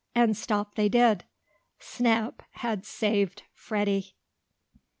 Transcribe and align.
And 0.15 0.35
stop 0.35 0.73
they 0.73 0.89
did. 0.89 1.25
Snap 1.77 2.41
had 2.53 2.87
saved 2.87 3.43
Freddie. 3.53 4.15